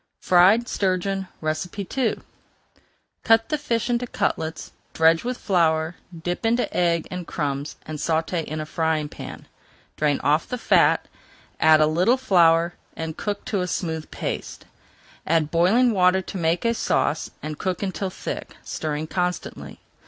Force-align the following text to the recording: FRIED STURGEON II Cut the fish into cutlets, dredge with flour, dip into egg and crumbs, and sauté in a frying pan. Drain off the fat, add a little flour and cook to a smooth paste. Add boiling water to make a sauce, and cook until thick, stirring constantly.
FRIED 0.21 0.67
STURGEON 0.67 1.27
II 1.43 2.17
Cut 3.23 3.49
the 3.49 3.57
fish 3.59 3.87
into 3.87 4.07
cutlets, 4.07 4.71
dredge 4.95 5.23
with 5.23 5.37
flour, 5.37 5.95
dip 6.23 6.43
into 6.43 6.75
egg 6.75 7.07
and 7.11 7.27
crumbs, 7.27 7.75
and 7.85 7.99
sauté 7.99 8.43
in 8.43 8.59
a 8.59 8.65
frying 8.65 9.07
pan. 9.09 9.45
Drain 9.97 10.19
off 10.21 10.47
the 10.49 10.57
fat, 10.57 11.05
add 11.59 11.81
a 11.81 11.85
little 11.85 12.17
flour 12.17 12.73
and 12.95 13.15
cook 13.15 13.45
to 13.45 13.61
a 13.61 13.67
smooth 13.67 14.09
paste. 14.09 14.65
Add 15.27 15.51
boiling 15.51 15.91
water 15.91 16.23
to 16.23 16.37
make 16.39 16.65
a 16.65 16.73
sauce, 16.73 17.29
and 17.43 17.59
cook 17.59 17.83
until 17.83 18.09
thick, 18.09 18.55
stirring 18.63 19.05
constantly. 19.05 19.81